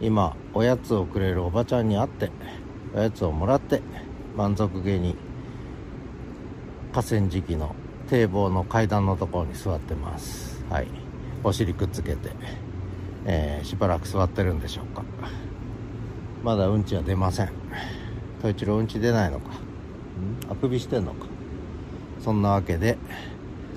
[0.00, 2.32] 今おやつをくれるおばちゃんに会って
[2.96, 3.80] おやつをもらって
[4.36, 5.14] 満足げに
[6.90, 7.76] 河川敷の
[8.08, 10.64] 堤防の階段のところに座ってます。
[10.68, 10.88] はい。
[11.44, 12.30] お尻くっつけて、
[13.30, 15.04] えー、しばらく座ってるんでしょうか。
[16.42, 17.50] まだうんちは出ません。
[18.38, 19.50] 統一郎うんち出ないのか。
[20.50, 21.26] あくびしてんのか。
[22.24, 22.96] そんなわけで。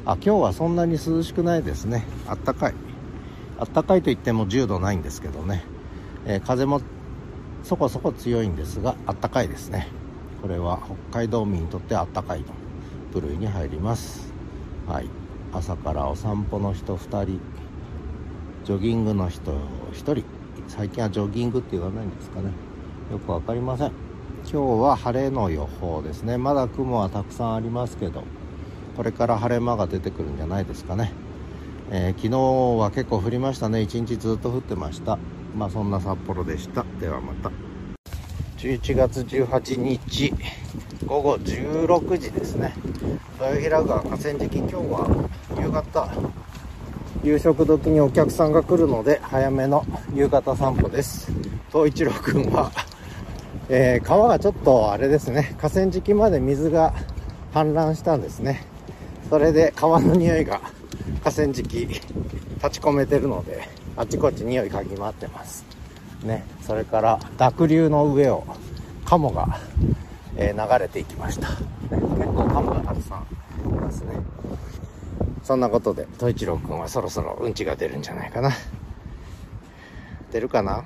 [0.05, 2.05] あ今日はそんなに涼しくないですね。
[2.27, 2.73] あったかい。
[3.59, 5.63] あったかいといっても10度ないんですけどね、
[6.25, 6.81] えー、風も
[7.63, 9.89] そこそこ強いんですがあったかいですね。
[10.41, 10.79] これは
[11.11, 12.45] 北海道民にとってあったかいの
[13.13, 14.31] 部類に入ります。
[14.87, 15.09] はい。
[15.51, 17.41] 朝からお散歩の人2人
[18.63, 19.53] ジョギングの人
[19.93, 20.23] 1人。
[20.67, 22.51] 最近はジョギングって言わないんですかね。
[23.11, 23.91] よく分かりません。
[24.43, 26.37] 今日は晴れの予報ですね。
[26.37, 28.23] まだ雲はたくさんありますけど
[28.95, 31.11] これから晴れ間が出てくるんじゃないですかね、
[31.89, 33.81] えー、昨日は結構降りましたね。
[33.81, 35.17] 一日ずっと降ってました。
[35.57, 36.85] まあそんな札幌でした。
[36.99, 37.51] ではまた。
[38.57, 40.33] 11月18日
[41.07, 42.75] 午後16時ですね。
[43.39, 46.30] 豊平川河川敷今日は夕方
[47.23, 51.31] 夕食時にお客さんが来るので早めの夕方散歩です。
[51.71, 52.71] 東一郎くんは、
[53.69, 55.55] えー、川がちょっとあれですね。
[55.59, 56.95] 河川敷まで水が
[57.53, 58.65] 氾濫したんですね。
[59.29, 60.61] それで川の匂いが
[61.23, 62.01] 河川敷立
[62.71, 65.63] ち込めてるのであちこち匂い嗅ぎ回ってます。
[66.23, 66.43] ね。
[66.63, 68.43] それから濁流の上を
[69.05, 69.59] カモが、
[70.37, 72.01] えー、流れていきました、結
[72.33, 74.15] 構カモがたくさんいますね。
[75.43, 76.07] そんなことで。
[76.17, 78.51] 統一郎くんはそろそろうんちが出るんじゃないかな。
[80.31, 80.85] 出るかな？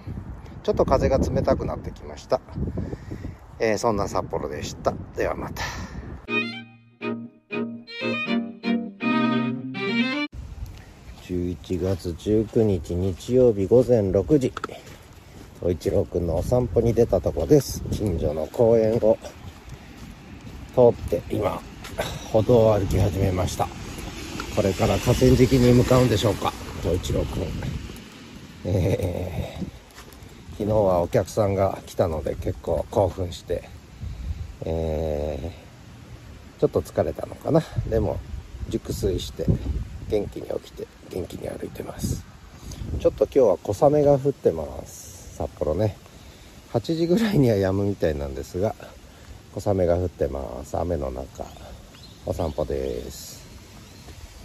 [0.63, 2.41] ちょっと風が冷たくなってきました、
[3.59, 4.95] えー、そんな札幌でした。
[5.15, 5.61] ではまた。
[11.27, 14.51] 11月19日日曜日午前6時。
[15.61, 17.83] お一郎くんのお散歩に出たとこです。
[17.91, 19.17] 近所の公園を
[20.73, 21.61] 通って今
[22.31, 23.67] 歩道を歩き始めました。
[24.55, 26.53] これから河川敷に向かうんでしょうか。
[26.81, 27.43] 東一郎くん
[28.63, 33.69] えー、昨日はお客さんが来たので結構興奮して
[34.65, 37.61] えー、ちょっと疲れたのかな。
[37.89, 38.17] でも
[38.69, 39.45] 熟睡して
[40.09, 42.25] 元気に起きて元気に歩いてます。
[42.99, 45.35] ちょっと今日は小雨が降ってます。
[45.35, 45.97] 札幌ね。
[46.73, 48.73] 8時ぐらいには止むみたいなんですが
[49.53, 50.77] 小雨が降ってます。
[50.77, 51.45] 雨の中
[52.25, 53.34] お散歩です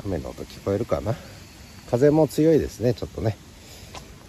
[0.04, 1.14] 雨の音聞こえるかな？
[1.90, 3.36] 風も強いですねちょっとね。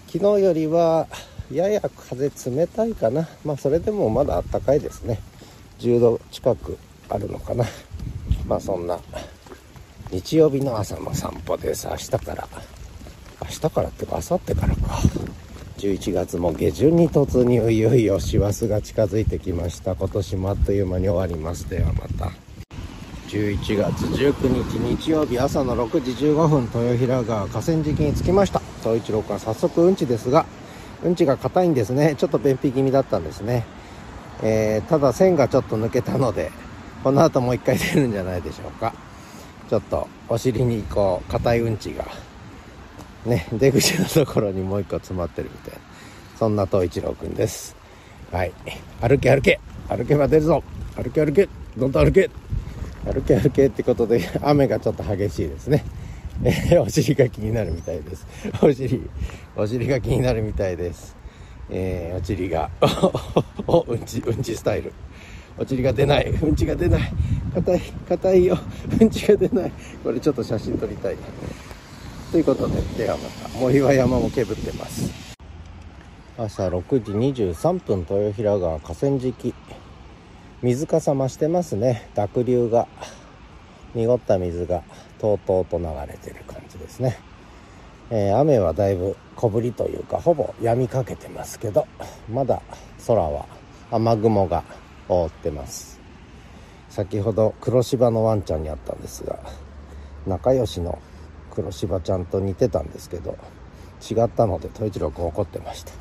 [0.07, 1.07] 昨日よりは
[1.51, 3.27] やや風冷たいかな。
[3.45, 5.19] まあそれでもまだあったかいですね。
[5.79, 6.77] 10度近く
[7.09, 7.65] あるのかな。
[8.47, 8.99] まあそんな
[10.11, 11.87] 日曜日の朝の散歩です。
[11.87, 12.47] 明日から
[13.41, 15.01] 明日からってか明後日からか。
[15.77, 17.71] 11月も下旬に突入。
[17.71, 19.95] いよいよ師走が近づいてきました。
[19.95, 21.69] 今年もあっという間に終わります。
[21.69, 22.31] ではまた。
[23.31, 28.61] 11月19日日曜日朝の6時15分豊平川河川敷に着きました。
[28.81, 30.45] 東一郎君は早速うんちですが
[31.01, 32.15] うんちが硬いんですね。
[32.17, 33.65] ちょっと便秘気味だったんですね、
[34.43, 36.51] えー、ただ線がちょっと抜けたので
[37.05, 38.93] この後もう一回出るんじゃないでしょうか。
[39.69, 42.05] ちょっとお尻にこう硬いうんちが
[43.25, 45.79] ね出口のところにもう一個詰まってるみたいな。
[46.37, 47.77] そんな東一郎君です。
[48.29, 48.51] はい。
[48.99, 49.61] 歩け歩け。
[49.87, 50.61] 歩けば出るぞ。
[50.97, 51.47] 歩け歩け。
[51.77, 52.29] どんどん歩け。
[53.05, 55.83] 歩け歩けってことで 雨がちょっと激しいですね。
[56.43, 58.25] えー、お尻が気になるみたいです。
[58.61, 59.09] お尻、
[59.55, 61.15] お尻が気になるみたいです。
[61.69, 62.69] えー、お尻が、
[63.67, 64.91] お、うんち、うんちスタイル。
[65.57, 66.29] お尻が出ない。
[66.29, 67.13] うんちが出ない。
[67.53, 68.57] 硬い、硬いよ。
[68.99, 69.71] うんちが出ない。
[70.03, 71.15] これちょっと写真撮りたい。
[72.31, 73.59] ということで、ではまた。
[73.59, 75.11] 森は山もけぶってます。
[76.37, 79.53] 朝6時23分、豊平川河川敷。
[80.61, 82.07] 水かさ増してますね。
[82.13, 82.87] 濁流が。
[83.95, 84.83] 濁った水が
[85.17, 87.17] とうとうと流れてる感じですね。
[88.11, 91.87] えー、雨はだいぶ小降りというかほぼ止みかけてますけど
[92.31, 92.61] まだ
[93.07, 93.45] 空は
[93.89, 94.63] 雨雲が
[95.09, 95.99] 覆ってます。
[96.89, 99.39] 先ほど黒芝のワンちゃんに会ったんですが
[100.27, 100.99] 仲良しの
[101.49, 103.37] 黒芝ちゃんと似てたんですけど
[104.09, 105.91] 違ったので統一郎君怒ってました。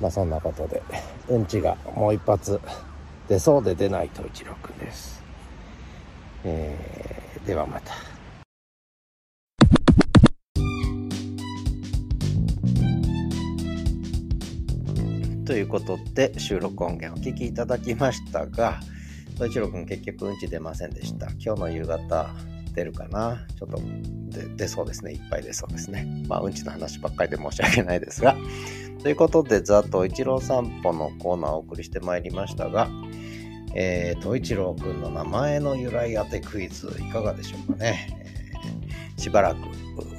[0.00, 0.82] まあそんなことで
[1.28, 2.60] うんちがもう一発
[3.28, 5.22] 出そうで出ない統一郎君です、
[6.44, 7.92] えー、ではまた。
[15.44, 18.80] ということで収録音源お聞きいただきましたが
[19.34, 21.26] トイチロー君結局うんち出ませんでした。
[21.38, 22.34] 今日の夕方
[22.74, 23.46] 出るかな？
[23.58, 23.80] ちょっと
[24.56, 25.12] 出そうですね。
[25.12, 26.24] いっぱい出そうですね。
[26.28, 28.36] まあうんちの話ばっかりで申し訳ないですが。
[29.02, 32.88] ということでザ・トイチロー散歩のコーナーをお送りしてまいりましたが
[33.78, 38.08] えー、トイチロー君の名前の由来当てクイズいかがでしょうかね、
[38.64, 39.60] えー、しばらく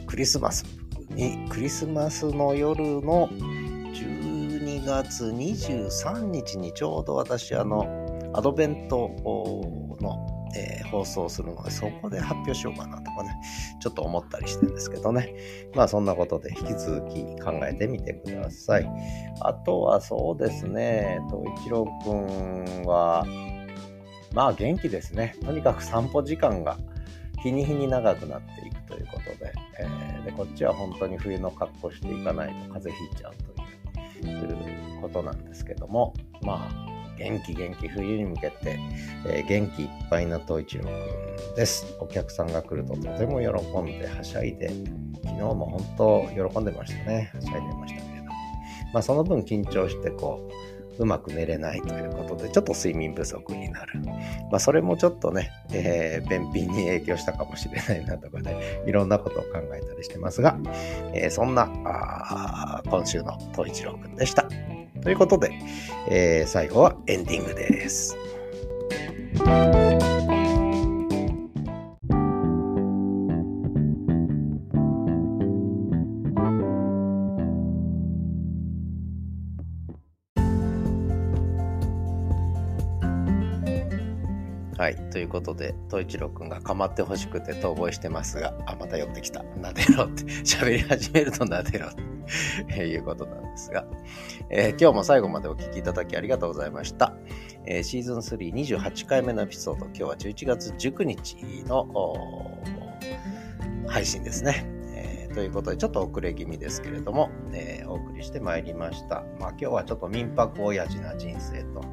[0.06, 0.64] クリスマス
[1.10, 9.10] にクリスマスの夜の12月23日にちょうど私あのアドベント
[10.00, 13.39] の、えー、放送するので、そこで発表しようかなとかね、
[13.80, 15.34] ちょっと思ったりしてるんですけどね。
[15.76, 18.89] まあそんなことで引き続き考えてみてください。
[19.41, 23.26] あとはそうですね、東一郎くんは、
[24.34, 25.36] まあ元気ですね。
[25.43, 26.78] とにかく散歩時間が
[27.41, 38.80] 日に日に長くなっていくということで、えー、でこっちは本当に冬の格好していかないと風邪ひいちゃうということなんですけども、まあ元気元気冬に向けて、
[39.26, 41.86] えー、元気いっぱいな東一郎くんです。
[41.99, 43.47] お客さんが来るととても喜
[43.82, 44.70] んではしゃいで、
[45.24, 47.32] 昨日も本当喜んでましたね。
[47.34, 48.32] はしゃいでましたけれども。
[48.93, 53.99] まあその分緊張してこう、うまく寝れないということで、ちょっと睡眠不足になる。
[54.51, 60.57] まあ、それもちょっとね、えー、便秘に影響したかもしれないなとかね、いろんなことを考えたりしてますが、
[61.13, 61.68] えー、そんな、
[62.88, 64.47] 今週の東一郎くんでした。
[65.02, 65.52] ということで、
[66.10, 68.16] えー、最後はエンディングです。
[85.18, 89.41] ということで、東一郎くんが構ってほしくて逃亡してますが、あ、また寄ってきた。
[89.59, 91.95] なでろって、 喋り始めるとなでろっ
[92.68, 92.78] て。
[92.86, 93.88] いうことなんですが、
[94.51, 97.15] えー、今日も最後までお聴きいただきありがとうございました。
[97.65, 102.59] えー、シーズン328回目のエピソード、今日は11月19日の
[103.88, 104.77] 配信ですね。
[105.38, 109.24] ということで、ちょっと遅れ気味ですけれども、えー、お送りしてまいりました。
[109.40, 111.84] まあ今日はちょっと民泊親父な人生と、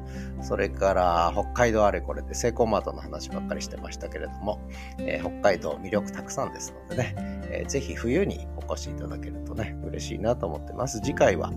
[0.41, 4.59] それから北海道あれこれでセイコーマートの話ばっかりしてましたけれども、
[4.97, 7.13] えー、北海道魅力たくさんですのでね、
[7.51, 10.99] えー、ぜひ冬にお越しいただけるとね、嬉しいなと思ってます。
[11.01, 11.51] 次回は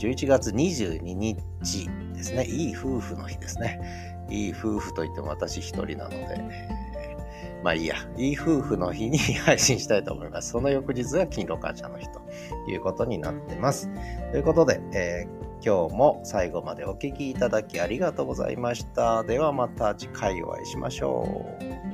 [0.00, 1.38] 11月22日
[2.14, 2.46] ですね。
[2.46, 4.26] いい夫婦の日ですね。
[4.28, 6.77] いい夫婦といっても私一人なので、
[7.62, 10.50] まあいいや、いい夫婦の日に配信したいと思います。
[10.50, 12.20] その翌日が金ロ母ちゃんの日と
[12.68, 13.88] いうことになってます。
[14.30, 19.24] ということで、えー、今日も最後までお聴きいただきありがとうございました。
[19.24, 21.87] ではまた次回お会いしましょう。